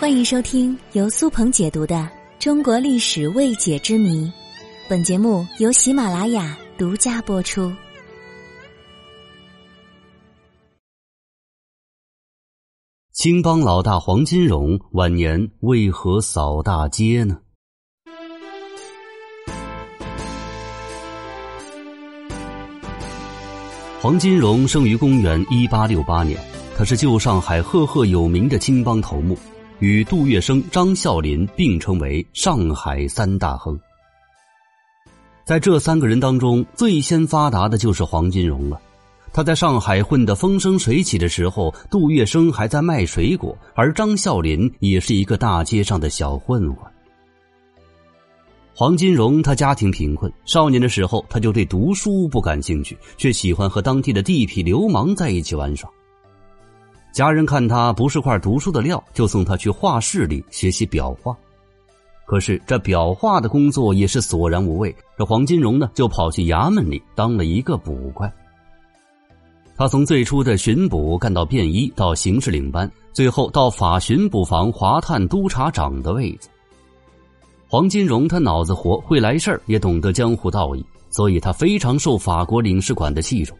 [0.00, 1.96] 欢迎收听由苏鹏解读的
[2.38, 4.26] 《中国历史未解之谜》，
[4.88, 7.72] 本节目由喜马拉雅独家播出。
[13.12, 17.38] 青帮老大黄金荣晚年为何扫大街呢？
[24.00, 26.40] 黄金荣生于公元一八六八年，
[26.76, 29.36] 他是旧上海赫赫有名的青帮头目，
[29.80, 33.78] 与杜月笙、张啸林并称为上海三大亨。
[35.44, 38.80] 在这三个人当中，最先发达的就是黄金荣了。
[39.32, 46.84] 他在上海混得风生水起的时候，杜月笙还在卖水果，而张啸林也是一个大街上的小混混。
[48.74, 55.88] 黄金荣他家庭贫困，少年的时候他就对读书不感兴趣，却喜欢和当地的地痞流氓在一起玩耍。
[57.12, 61.36] 家人看他不是块读书的料，就送他去画室里学习裱画。
[62.26, 68.30] 可是这裱画的工作也是索然无味，这黄金荣呢就跑去衙门里当了一个捕快。
[69.76, 76.48] 他从最初的巡捕干到便衣，到刑事领班，最后到法巡捕房华探督察长的位子。
[77.66, 83.56] 黄金荣他脑子活，会来事儿，也懂得江湖道义，所以他非常受法国领事馆的器重。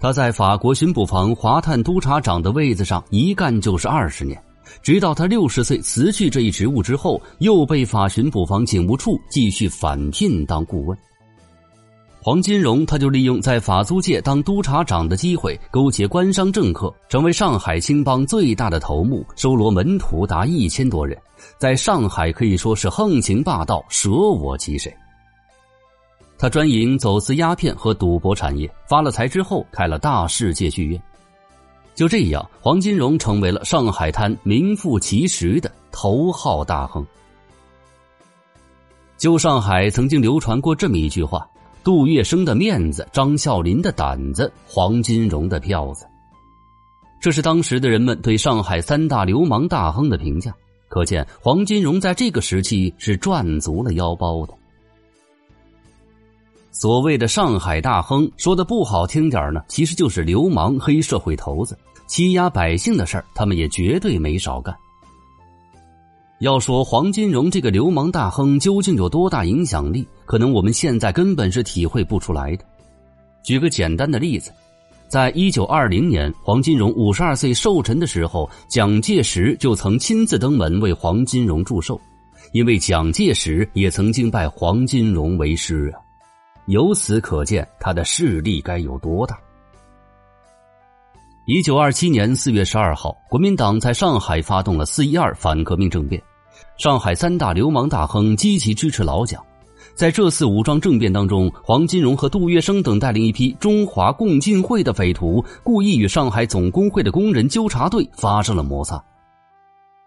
[0.00, 4.40] 他在法国巡捕房华探督察长的位子上一干就是二十年，
[4.80, 10.96] 直到他六十岁辞去这一职务之后，又被法巡捕房警务处继续返聘当顾问。
[12.20, 21.16] 黄金荣他就利用在法租界当督察长的机会，勾结官商政客，成为上海青帮最大的头目，收罗门徒达一千多人。
[21.58, 24.94] 在上海可以说是横行霸道，舍我其谁。
[26.38, 31.02] 他专营走私鸦片和赌博产业，发了财之后开了大世界剧院。
[31.96, 37.04] 就这样，黄金荣成为了上海滩名副其实的头号大亨。
[39.16, 41.44] 旧上海曾经流传过这么一句话
[41.82, 46.06] ：“杜月笙的面子，张啸林的胆子，黄金荣的票子。”
[47.20, 50.54] 这是当时的人们对上海三大流氓大亨的评价。
[50.88, 54.54] 可见，黄金荣在这个时期是赚足了腰包的。
[56.80, 64.72] 所谓的上海大亨，说的不好听点呢，其实就是流氓、黑社会头子，欺压百姓的事儿，他们也绝对没少干。
[66.38, 72.64] 要说黄金荣这个流氓大亨究竟有多大影响力，可能我们现在根本是体会不出来的。
[73.42, 74.52] 举个简单的例子。
[75.08, 82.00] 在一九二零年，黄金荣五十二岁寿辰的时候，蒋介石就曾亲自登门为黄金荣祝寿，
[82.52, 85.98] 因为蒋介石也曾经拜黄金荣为师啊。
[86.68, 89.38] 由此可见，他的势力该有多大。
[91.46, 96.22] 一九二七年四月十二号，国民党在上海发动了四一二反革命政变，
[96.76, 99.42] 上海三大流氓大亨积极支持老蒋。
[99.94, 109.02] 在这次武装政变当中，黄金荣和杜月笙等带领一批中华共进会的匪徒，故意与上海总工会的工人纠察队发生了摩擦。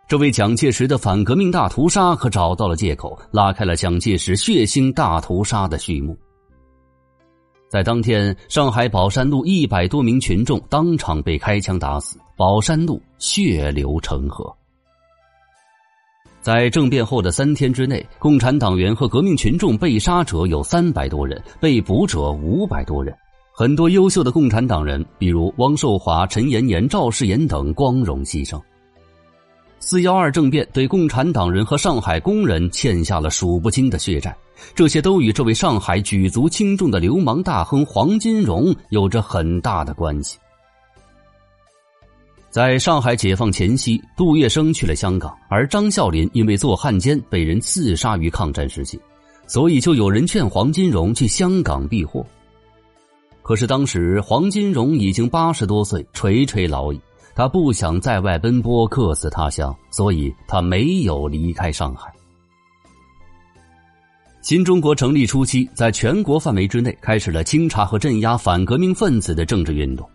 [0.08, 6.16] 这位蒋介石的反革命大屠杀可找到了借口，拉开了蒋介石血腥大屠杀的序幕。
[7.72, 14.54] 在当天，上海宝山路一百多名群众当场被开枪打死，宝山路血流成河。
[16.42, 23.16] 在政变后的三天之内，共产党员和革命群众被杀者有三百多人，被捕者五百多人。
[23.54, 28.62] 很多优秀的共产党人，比如汪寿华、陈延年、赵世炎等，光荣牺牲。
[29.84, 34.34] 四幺二政变对共产党人和上海工人欠下了数不清的血债，
[34.76, 40.38] 这些都与这位上海举足轻重的流氓大亨黄金荣有着很大的关系。
[42.52, 49.00] 在上海解放前夕，杜月笙去了香港，而张啸林因为做汉奸被人刺杀于抗战时期，
[49.48, 52.24] 所以就有人劝黄金荣去香港避祸。
[53.42, 57.02] 可是当时黄金荣已经八十多岁，垂垂老矣，
[57.36, 62.12] 他不想在外奔波，客死他乡，所以他没有离开上海。
[64.42, 70.08] 新中国成立初期，在全国范围之内开始了清查和镇压反革命分子的政治运动。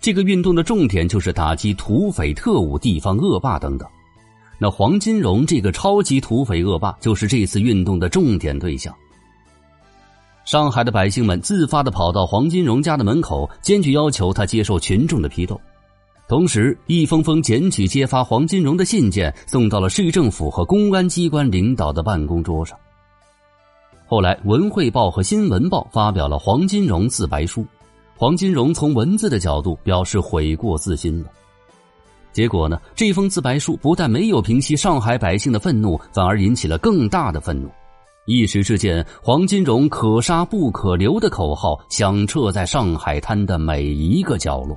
[0.00, 3.88] 这个运动的重点就是打击土匪、特务、地方恶霸等等。
[4.58, 8.94] 那黄金荣这个超级土匪恶霸，就是这次运动的重点对象。
[10.44, 15.60] 上海的百姓们自发的跑到黄金荣家的门口，坚决要求他接受群众的批斗。
[16.32, 22.74] 同时，一封封检举揭发黄金荣的信件送到了市政府和公安机关领导的办公桌上。
[24.06, 27.66] 后来，《文汇报》和《新闻报》发表了黄金荣自白书。
[28.16, 31.28] 黄金荣从文字的角度表示悔过自新了。
[32.32, 37.68] 结果呢，这封自白书不但没有平息上海百姓的愤怒，反而引起了更大的愤怒。
[38.24, 44.74] 一时之间，黄金荣“可杀不可留”的口号响彻在上海滩的每一个角落。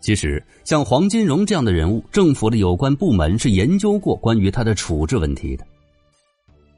[0.00, 5.64] 其实，像黄金荣这样的人物，政府的有关部门是研究过关于他的处置问题的。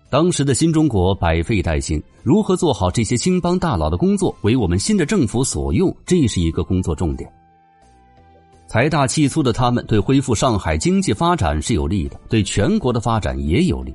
[0.08, 7.30] 当时的新中国百废待兴，如何做好这些青帮大佬的工作，为我们新的政府所用，这是一个工作重点。
[8.66, 13.94] 财大气粗的他们，对恢复上海经济发展是有利的，对全国的发展也有利，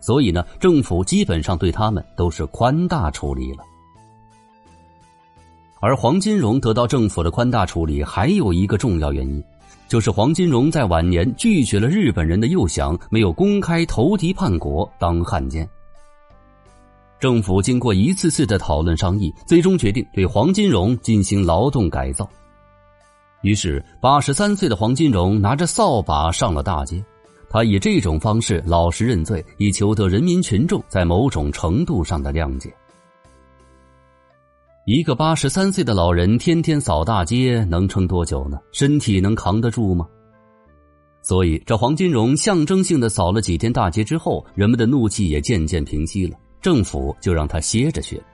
[0.00, 3.58] 所以呢，政府基本上对他们都是宽大处理了。
[5.84, 9.44] 而黄金荣得到政府的宽大处理，还有一个重要原因，
[9.86, 15.68] 就是黄金荣在晚年拒绝了日本人的诱降，没有公开投敌叛国当汉奸。
[17.20, 22.26] 政府经过一次次的讨论商议，最终决定对黄金荣进行劳动改造。
[23.42, 27.04] 于是，八十三岁的黄金荣拿着扫把上了大街。
[27.50, 32.74] 他以这种方式老实认罪，以求得人民群众在某种程度上的谅解。
[34.86, 38.58] 一个八十三岁的老人天天扫大街，能撑多久呢？
[38.70, 40.06] 身体能扛得住吗？
[41.22, 48.24] 所以，这黄金荣象征性的扫了几天大街之后，人们的怒气也渐渐平息了，政府就让他歇着去了。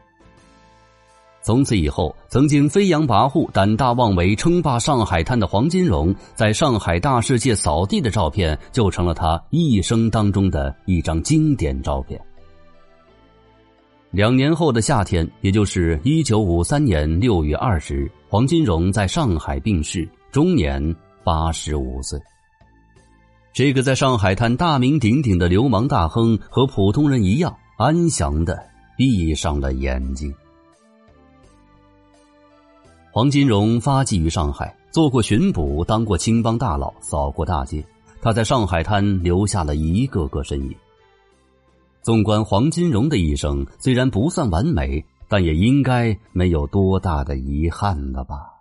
[1.41, 12.21] 从此以后，曾经飞扬跋扈、胆大妄为、称霸上海滩的黄金荣，在上海大世界扫地的照片，就成了他一生当中的一张经典照片。
[14.11, 20.83] 两年后的夏天，也就是一九五三年六月二十日，黄金荣在上海病逝，终年
[21.23, 22.19] 八十五岁。
[23.53, 28.61] 这个在上海滩大名鼎鼎的流氓大亨，和普通人一样，安详的
[28.97, 30.35] 闭上了眼睛。
[33.13, 37.85] 黄金荣发迹于上海，做过巡捕，当过青帮大佬，扫过大街。
[38.21, 40.75] 他在上海滩留下了一个个身影。
[42.03, 48.60] 纵观黄金荣的一生，虽然不算完美，但也应该没有多大的遗憾了吧。